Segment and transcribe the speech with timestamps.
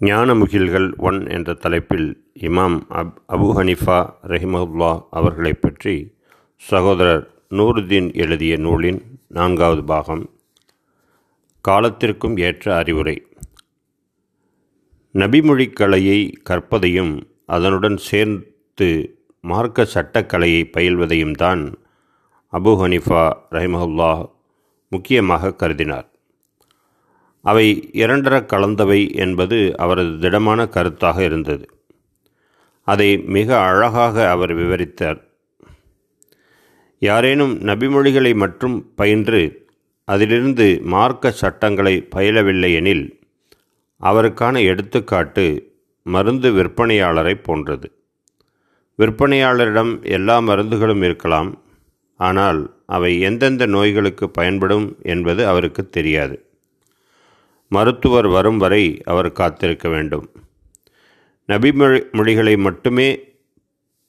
[0.00, 6.14] ஞானமுகில்கள் one என்ற தலைப்பில் இமாம் அப் அபு ஹனிஃபா ரஹிமஹுல்லா அவர்களைப் பற்றி
[6.56, 10.30] சகோதரர் நூருதீன் எழுதிய நூலின் நான்காவது பாகம்.
[11.60, 13.26] காலத்திற்கும் ஏற்ற அறிவுரை.
[15.12, 21.78] நபிமொழிக் கலையை கற்பதையும் அதனுடன் சேர்த்து மார்க்க சட்டக்கலையை பயில்வதையும் தான்
[22.52, 24.30] அபு ஹனிஃபா ரஹிமஹுல்லா
[24.90, 26.09] முக்கியமாக கருதினார்.
[27.40, 31.68] அவை இரண்டர கலந்தவை என்பது அவரது திடமான கருத்தாக இருந்தது.
[32.82, 35.20] அதை மிக அழகாக அவர் விவரித்தார்.
[36.98, 39.68] யாரேனும் நபிமொழிகளை மட்டும் பயின்று
[40.04, 43.18] அதிலிருந்து மார்க்க சட்டங்களை பயிலவில்லை எனில்
[44.00, 45.72] அவருக்கான எடுத்துக்காட்டு
[46.02, 47.92] மருந்து விற்பனையாளரை போன்றது.
[48.98, 51.50] விற்பனையாளரிடம் எல்லா மருந்துகளும் இருக்கலாம்
[52.16, 56.49] ஆனால் அவை எந்தெந்த நோய்களுக்கு பயன்படும் என்பது அவருக்கு தெரியாது.
[57.70, 60.30] மருத்துவர் வரும் வரை அவர் காத்திருக்க வேண்டும்.
[61.48, 63.20] நபிமொழி மொழிகளை மட்டுமே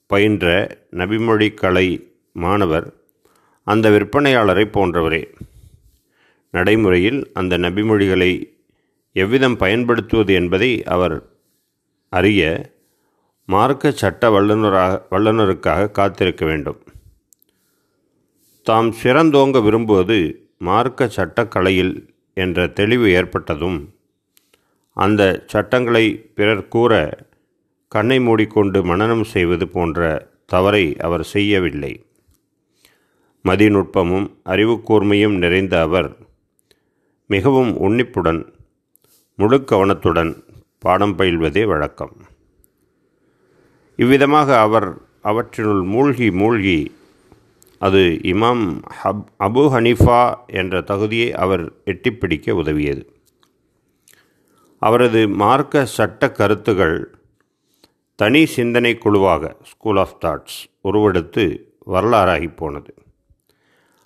[0.08, 2.94] பயின்ற நபிமொழி கலை மாணவர்
[3.64, 5.34] அந்த விற்பனையாளரை போன்றவரே.
[6.52, 8.32] நடைமுறையில் அந்த நபிமொழிகளை
[9.14, 11.26] எவ்விதம் பயன்படுத்துவது என்பதை அவர்
[12.10, 12.72] அறிய
[13.46, 16.80] மார்க்க சட்ட வல்லுநராக வல்லுநருக்காக காத்திருக்க வேண்டும்.
[18.64, 23.94] தாம் சிறந்தோங்க விரும்புவது மார்க்க சட்டக்கலையில் என்ற தெளிவு ஏற்பட்டதும்
[24.94, 26.94] அந்த சட்டங்களை பிறர் கூற
[27.88, 32.06] கண்ணை மூடிக்கொண்டு மனனம் செய்வது போன்ற தவறை அவர் செய்யவில்லை.
[33.46, 36.18] மதிநுட்பமும் அறிவுக்கூர்மையும் நிறைந்த அவர்
[37.28, 38.54] மிகவும் உன்னிப்புடன்
[39.36, 40.44] முழு கவனத்துடன்
[40.80, 42.16] பாடம் பயில்வதே வழக்கம்.
[43.96, 46.92] இவ்விதமாக அவர் அவற்றினுள் மூழ்கி மூழ்கி
[47.86, 48.02] அது
[48.32, 48.66] இமாம்
[49.04, 50.20] ஹப் அபு ஹனீஃபா
[50.60, 53.04] என்ற தகுதியை அவர் எட்டிப்பிடிக்க உதவியது.
[54.82, 56.98] அவரது மார்க்க சட்ட கருத்துகள்
[58.16, 61.44] தனி சிந்தனை குழுவாக ஸ்கூல் ஆஃப் தாட்ஸ் உருவெடுத்து
[61.88, 62.94] வரலாறாகி போனது.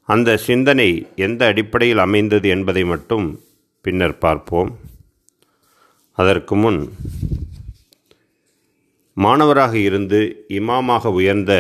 [0.09, 3.27] அந்த சிந்தனை எந்த அடிப்படையில் அமைந்தது என்பதை மட்டும்
[3.81, 4.71] பின்னர் பார்ப்போம்.
[6.11, 6.79] அதற்கு முன்
[9.23, 11.53] மாணவராக இருந்து இமாமாக உயர்ந்த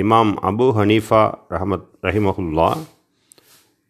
[0.00, 2.68] இமாம் அபு ஹனீஃபா ரஹமத் ரஹிமஹுல்லா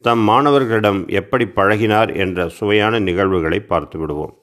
[0.00, 4.34] தம் மாணவர்களிடம் எப்படி பழகினார் என்ற சுவையான நிகழ்வுகளை பார்த்து விடுவோம்.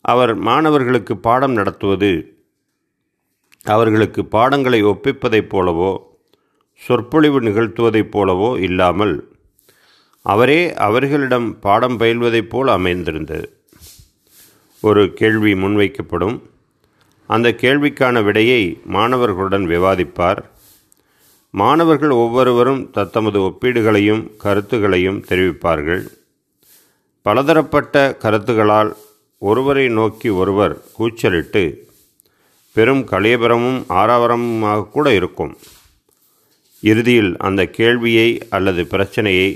[0.00, 2.10] அவர் மாணவர்களுக்கு பாடம் நடத்துவது
[3.64, 5.92] அவர்களுக்கு பாடங்களை ஒப்பிப்பதைப் போலவோ
[6.74, 9.14] சொற்பொழிவு நிகழ்த்துவதைப் போலவோ இல்லாமல்
[10.22, 13.46] அவரே அவர்களிடம் பாடம் பயில்வதைப் போல் அமைந்திருந்தது.
[14.80, 16.42] ஒரு கேள்வி முன்வைக்கப்படும்.
[17.26, 20.40] அந்த கேள்விக்கான விடையை மாணவர்களுடன் விவாதிப்பார்.
[21.50, 26.02] மாணவர்கள் ஒவ்வொருவரும் தத்தமது ஒப்பீடுகளையும் கருத்துகளையும் தெரிவிப்பார்கள்.
[27.22, 28.96] பலதரப்பட்ட கருத்துகளால்
[29.38, 31.88] ஒருவரை நோக்கி ஒருவர் கூச்சலிட்டு
[32.72, 35.56] பெரும் கலையபரமும் ஆரவாரமுமாக கூட இருக்கும்.
[36.80, 39.48] இறுதியில் அந்த கேள்வியை அல்லது பிரச்சனையை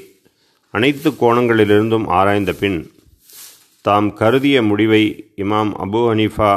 [0.71, 2.93] அனைத்து கோணங்களிலிருந்தும் ஆராய்ந்த பின்
[3.81, 5.05] தாம் கருதிய முடிவை
[5.37, 6.53] இமாம் அபு ஹனீஃபா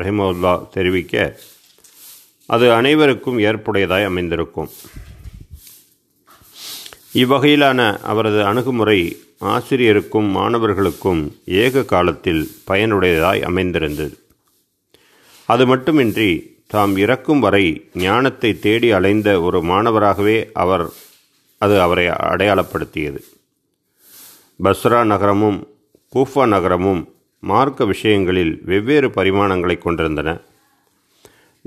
[0.00, 1.40] ரஹிமவுல்லா தெரிவிக்க
[2.46, 4.68] அது அனைவருக்கும் ஏற்புடையதாய் அமைந்திருக்கும்.
[7.14, 8.98] இவ்வகையிலான அவரது அணுகுமுறை
[9.40, 14.18] ஆசிரியருக்கும் மாணவர்களுக்கும் ஏக காலத்தில் பயனுடையதாய் அமைந்திருந்தது.
[15.46, 16.30] அது மட்டுமின்றி
[16.66, 17.64] தாம் இறக்கும் வரை
[17.94, 20.86] ஞானத்தை தேடி அலைந்த ஒரு மாணவராகவே அவர்
[21.58, 23.20] அது அவரை அடையாளப்படுத்தியது.
[24.62, 25.68] பஸ்ரா நகரமும்
[26.14, 27.02] கூஃபா நகரமும்
[27.48, 30.28] மார்க்க விஷயங்களில் வெவ்வேறு பரிமாணங்களை கொண்டிருந்தன.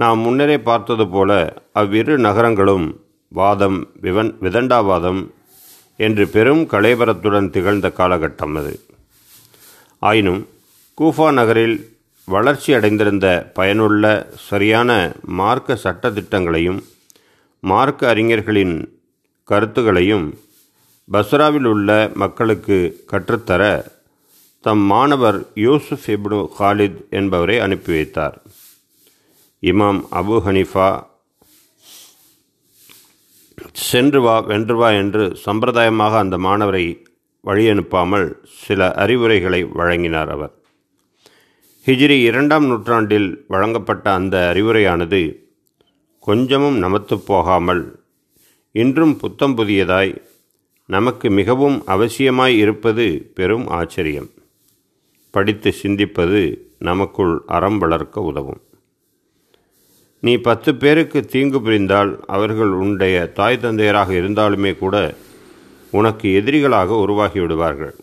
[0.01, 1.31] நாம் முன்னரே பார்த்தது போல
[1.79, 2.87] அவ்விரு நகரங்களும்
[3.31, 5.21] வாதம் விவன் விதண்டாவாதம்
[6.05, 8.73] என்று பெரும் கலைபரத்துடன் திகழ்ந்த காலகட்டம் அது.
[10.01, 10.41] ஆயினும்
[10.97, 11.77] கூஃபா நகரில்
[12.27, 14.03] வளர்ச்சி அடைந்திருந்த பயனுள்ள
[14.49, 14.89] சரியான
[15.41, 16.81] மார்க்க சட்டத்திட்டங்களையும்
[17.63, 18.75] மார்க்க அறிஞர்களின்
[19.49, 20.27] கருத்துகளையும்
[21.09, 21.89] பஸ்ராவில் உள்ள
[22.23, 22.77] மக்களுக்கு
[23.11, 23.63] கற்றுத்தர
[24.63, 28.41] தம் மாணவர் யூசுப் இப்னு காலித் என்பவரை அனுப்பி வைத்தார்.
[29.61, 30.87] இமாம் அபு ஹனிஃபா
[33.71, 36.83] சென்று வா வென்று வா என்று சம்பிரதாயமாக அந்த மாணவரை
[37.41, 38.27] வழி அனுப்பாமல்
[38.65, 40.53] சில அறிவுரைகளை வழங்கினார் அவர்.
[41.85, 45.21] ஹிஜ்ரி இரண்டாம் நூற்றாண்டில் வழங்கப்பட்ட அந்த அறிவுரையானது
[46.19, 47.83] கொஞ்சமும் நமத்து போகாமல்
[48.71, 50.13] இன்றும் புத்தம் புதியதாய்
[50.85, 54.29] நமக்கு மிகவும் அவசியமாய் இருப்பது பெரும் ஆச்சரியம்.
[55.31, 56.41] படித்து சிந்திப்பது
[56.79, 58.61] நமக்குள் அறம் வளர்க்க உதவும்.
[60.19, 64.95] நீ பத்து பேருக்கு தீங்கு புரிந்தால் அவர்கள் உன்னுடைய தாய் தந்தையராக இருந்தாலுமே கூட
[65.91, 67.95] உனக்கு எதிரிகளாக உருவாகி விடுவார்கள்.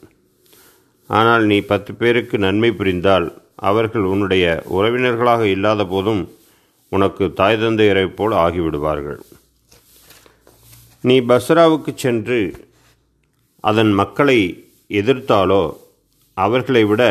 [1.11, 6.23] ஆனால் நீ பத்து பேருக்கு நன்மை புரிந்தால் அவர்கள் உன்னுடைய உறவினர்களாக இல்லாத போதும்
[6.89, 9.21] உனக்கு தாய் தந்தையரை போல் ஆகிவிடுவார்கள்.
[11.01, 12.39] நீ பஸ்ராவுக்கு சென்று
[13.61, 14.39] அதன் மக்களை
[14.89, 15.63] எதிர்த்தாலோ
[16.37, 17.03] அவர்களை விட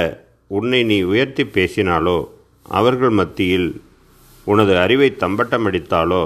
[0.48, 2.18] உன்னை நீ உயர்த்தி பேசினாலோ
[2.70, 3.70] அவர்கள் மத்தியில்
[4.48, 6.24] உனது அறிவை தம்பட்டமடித்தாலோ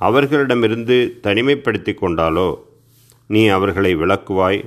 [0.00, 2.48] அவர்களிடமிருந்து தனிமைப்படுத்தி கொண்டாலோ
[3.30, 4.60] நீ அவர்களை விளக்குவாய்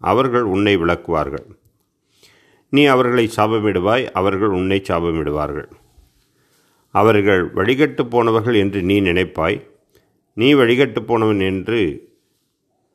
[0.00, 1.46] அவர்கள் உன்னை விளக்குவார்கள்.
[2.72, 5.68] நீ அவர்களை சாபமிடுவாய் அவர்கள் உன்னை சாபமிடுவார்கள்.
[6.94, 9.58] அவர்கள் வழிகட்டு போனவர்கள் என்று நீ நினைப்பாய்.
[10.36, 11.80] நீ வழிகட்டு போனவன் என்று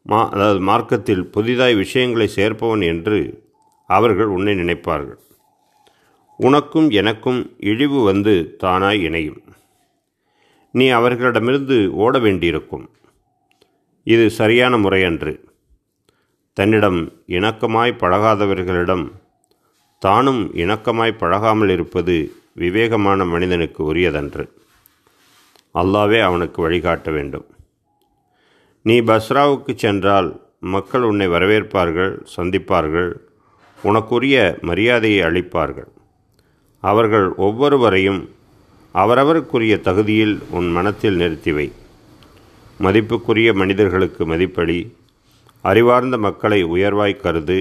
[0.06, 3.20] மா அதாவது மார்க்கத்தில் புதிதாய் விஷயங்களை சேர்ப்பவன் என்று
[3.88, 5.20] அவர்கள் உன்னை நினைப்பார்கள்.
[6.38, 9.42] உனக்கும் எனக்கும் இழிவு வந்து தானாய் இணையும்.
[10.72, 12.90] நீ அவர்களிடமிருந்து ஓட வேண்டியிருக்கும்.
[14.04, 15.52] இது சரியான முறையன்று.
[16.54, 19.12] தன்னிடம் இணக்கமாய் பழகாதவர்களிடம்
[20.00, 24.50] தானும் இணக்கமாய் பழகாமல் இருப்பது விவேகமான மனிதனுக்கு உரியதன்று.
[25.74, 27.46] அல்லாவே அவனுக்கு வழிகாட்ட வேண்டும்.
[28.82, 33.14] நீ பஸ்ராவுக்கு சென்றால் மக்கள் உன்னை வரவேற்பார்கள் சந்திப்பார்கள்
[33.84, 35.92] உனக்குரிய மரியாதையை அளிப்பார்கள்.
[36.80, 38.22] அவர்கள் ஒவ்வொருவரையும்
[38.96, 41.72] அவரவருக்குரிய தகுதியில் உன் மனத்தில் நிறுத்திவை
[42.80, 44.80] மதிப்புக்குரிய மனிதர்களுக்கு மதிப்பளி
[45.62, 47.60] அறிவார்ந்த மக்களை உயர்வாய் கருது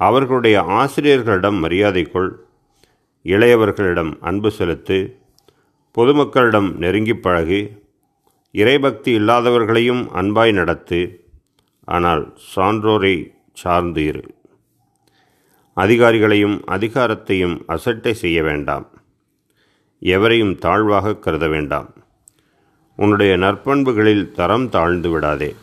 [0.00, 2.32] அவர்களுடைய ஆசிரியர்களிடம் மரியாதை கொள்
[3.24, 4.98] இளையவர்களிடம் அன்பு செலுத்து
[5.96, 7.60] பொதுமக்களிடம் நெருங்கி பழகு
[8.54, 11.00] இறைபக்தி இல்லாதவர்களையும் அன்பாய் நடத்து
[11.84, 13.16] ஆனால் சான்றோரை
[13.52, 14.24] சார்ந்து இரு.
[15.82, 18.86] அதிகாரிகளையும் அதிகாரத்தையும் அசட்டை செய்ய வேண்டாம்.
[20.02, 21.90] எவரையும் தாழ்வாக கருத வேண்டாம்.
[22.96, 25.54] உன்னுடைய நற்பண்புகளில் தரம் தாழ்ந்து விடாதே.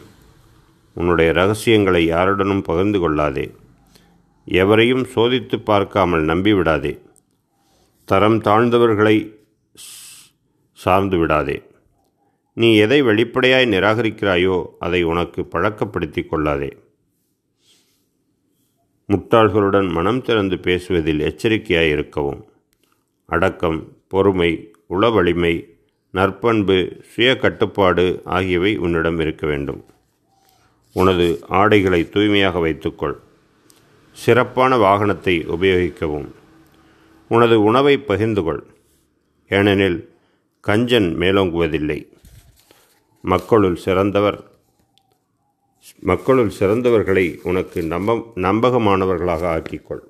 [0.93, 3.45] உன்னுடைய ரகசியங்களை யாருடனும் பகிர்ந்து கொள்ளாதே.
[4.47, 6.93] எவரையும் சோதித்து பார்க்காமல் நம்பிவிடாதே
[8.05, 9.17] தரம் தாழ்ந்தவர்களை
[10.71, 11.57] சார்ந்து விடாதே.
[12.53, 16.69] நீ எதை வெளிப்படையாய் நிராகரிக்கிறாயோ அதை உனக்கு பழக்கப்படுத்தி கொள்ளாதே.
[19.13, 22.45] முட்டாள்களுடன் மனம் திறந்து பேசுவதில் எச்சரிக்கையாய் இருக்கவும்
[23.25, 25.73] அடக்கம் பொறுமை உளவலிமை
[26.11, 29.85] நற்பண்பு சுய கட்டுப்பாடு ஆகியவை உன்னிடம் இருக்க வேண்டும்.
[30.93, 33.19] உனது ஆடைகளை தூய்மையாக வைத்துக்கொள்.
[34.11, 36.27] சிறப்பான வாகனத்தை உபயோகிக்கவும்.
[37.27, 38.63] உனது உணவை பகிர்ந்து கொள்
[39.47, 40.09] ஏனெனில்
[40.67, 42.07] கஞ்சன் மேலோங்குவதில்லை.
[43.21, 44.54] மக்களுள் சிறந்தவர்
[45.99, 50.03] மக்களுள் சிறந்தவர்களை உனக்கு நம்ப நம்பகமானவர்களாக ஆக்கிக்கொள்.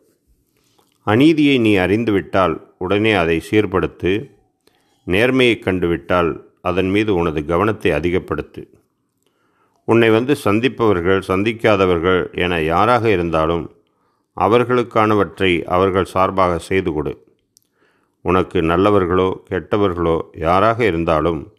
[1.03, 4.31] அநீதியை நீ அறிந்துவிட்டால் உடனே அதை சீர்படுத்து
[5.07, 8.69] நேர்மையை கண்டுவிட்டால் அதன் மீது உனது கவனத்தை அதிகப்படுத்து.
[9.85, 13.75] உன்னை வந்து சந்திப்பவர்கள் சந்திக்காதவர்கள் என யாராக இருந்தாலும்
[14.37, 17.13] அவர்களுக்கானவற்றை அவர்கள் சார்பாக செய்து கொடு.
[18.21, 21.53] உனக்கு நல்லவர்களோ கெட்டவர்களோ யாராக இருந்தாலும்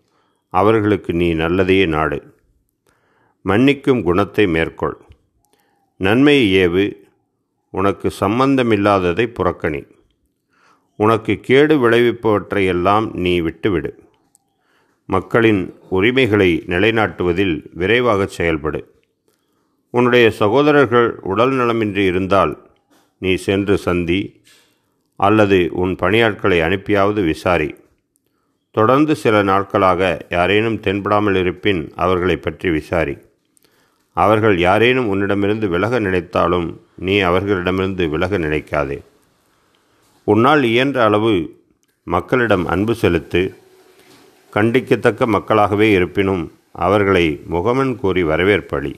[0.48, 2.35] அவர்களுக்கு நீ நல்லதையே நாடு.
[3.48, 4.96] மன்னிக்கும் குணத்தை மேற்கொள்.
[5.96, 6.96] நன்மையை ஏவு
[7.70, 9.82] உனக்கு சம்பந்தமில்லாததை புறக்கணி.
[10.96, 14.08] உனக்கு கேடு விளைவிப்பவற்றையெல்லாம் நீ விட்டுவிடு.
[15.06, 18.81] மக்களின் உரிமைகளை நிலைநாட்டுவதில் விரைவாக செயல்படு.
[19.90, 22.70] உன்னுடைய சகோதரர்கள் உடல் நலமின்றி இருந்தால்
[23.19, 24.43] நீ சென்று சந்தி
[25.17, 27.74] அல்லது உன் பணியாட்களை அனுப்பியாவது விசாரி.
[28.70, 33.17] தொடர்ந்து சில நாட்களாக யாரேனும் தென்படாமல் இருப்பின் அவர்களை பற்றி விசாரி.
[34.20, 36.69] அவர்கள் யாரேனும் உன்னிடமிருந்து விலக நினைத்தாலும்
[37.06, 38.99] நீ அவர்களிடமிருந்து விலக நினைக்காதே.
[40.27, 41.32] உன்னால் இயன்ற அளவு
[42.06, 43.43] மக்களிடம் அன்பு செலுத்து
[44.53, 46.44] கண்டிக்கத்தக்க மக்களாகவே இருப்பினும்
[46.87, 48.93] அவர்களை முகமன் கூறி வரவேற்பளி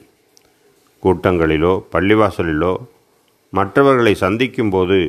[1.03, 2.73] கூட்டங்களிலோ பள்ளிவாசலிலோ
[3.53, 4.99] மற்றவர்களை சந்திக்கும்போது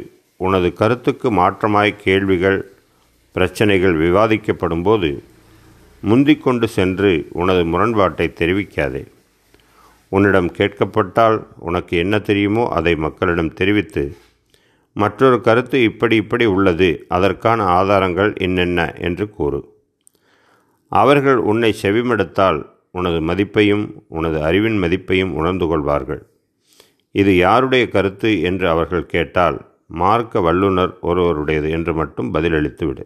[0.47, 2.61] உனது கருத்துக்கு மாற்றமாய் கேள்விகள்
[3.35, 5.11] பிரச்சனைகள் விவாதிக்கப்படும் போது
[6.03, 9.03] முந்திக்கொண்டு சென்று உனது முரண்பாட்டை தெரிவிக்காதே.
[10.11, 14.05] உன்னிடம் கேட்கப்பட்டால் உனக்கு என்ன தெரியுமோ அதை மக்களிடம் தெரிவித்து
[14.97, 19.61] மற்றொரு கருத்து இப்படி இப்படி உள்ளது அதற்கான ஆதாரங்கள் என்னென்ன என்று கூறு.
[20.93, 22.59] அவர்கள் உன்னை செவிமடுத்தால்
[22.91, 26.23] உனது மதிப்பையும் உனது அறிவின் மதிப்பையும் உணர்ந்து கொள்வார்கள்.
[27.15, 29.59] இது யாருடைய கருத்து என்று அவர்கள் கேட்டால்
[30.01, 33.05] மார்க்க வல்லுனர் ஒருவருடையது என்று மட்டும் பதிலளித்து விடு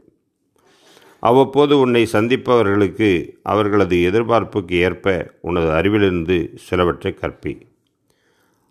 [1.24, 7.66] அவ்வப்போது உன்னை சந்திப்பவர்களுக்கு அவர்களது எதிர்பார்ப்புக்கு ஏற்ப உனது அறிவிலிருந்து சிலவற்றை கற்பி.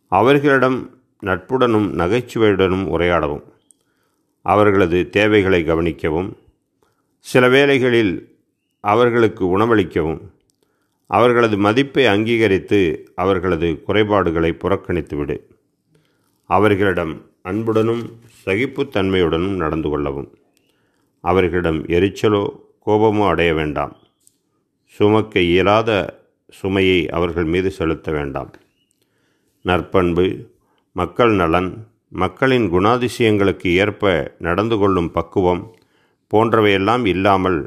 [0.08, 3.44] அவர்களிடம் நட்புடனும் நகைச்சுவையுடனும் உரையாடவும்.
[4.42, 6.34] அவர்களது தேவைகளை கவனிக்கவும்.
[7.20, 8.38] சில வேளைகளில்
[8.80, 10.22] அவர்களுக்கு உணவளிக்கவும்.
[11.08, 15.40] அவர்களது மதிப்பை அங்கீகரித்து அவர்களது குறைபாடுகளை புறக்கணித்துவிடு.
[16.44, 18.04] அவர்களிடம் அன்புடனும்
[18.46, 20.32] சகிப்புத்தன்மையுடனும் நடந்து கொள்ளவும்.
[21.24, 22.44] அவர்களிடம் எரிச்சலோ
[22.86, 23.94] கோபமோ அடைய வேண்டாம்.
[24.86, 25.90] சுமக்க இயலாத
[26.62, 28.52] சுமையை அவர்கள் மீது செலுத்த வேண்டாம்.
[29.66, 30.26] நற்பண்பு
[30.96, 31.70] மக்கள் நலன்
[32.10, 35.64] மக்களின் குணாதிசயங்களுக்கு ஏற்ப நடந்து கொள்ளும் பக்குவம்
[36.34, 37.60] போன்றவையெல்லாம் இல்லாமல்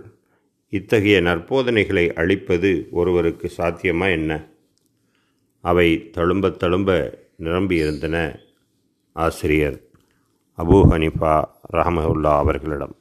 [0.73, 4.33] இத்தகைய நற்போதனைகளை அளிப்பது ஒருவருக்கு சாத்தியமா என்ன?
[5.65, 6.91] அவை தழும்ப தழும்ப
[7.43, 8.17] நிரம்பியிருந்தன.
[9.17, 9.79] ஆசிரியர்
[10.59, 11.35] அபூ ஹனிஃபா
[11.73, 12.95] ரஹமவுல்லா அவர்களிடம்.